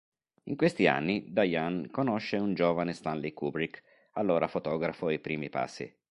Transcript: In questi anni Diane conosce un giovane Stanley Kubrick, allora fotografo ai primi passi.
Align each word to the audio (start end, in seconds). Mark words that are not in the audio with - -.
In 0.45 0.55
questi 0.55 0.87
anni 0.87 1.31
Diane 1.31 1.91
conosce 1.91 2.37
un 2.37 2.55
giovane 2.55 2.91
Stanley 2.91 3.33
Kubrick, 3.33 3.83
allora 4.13 4.47
fotografo 4.47 5.05
ai 5.05 5.19
primi 5.19 5.47
passi. 5.49 5.95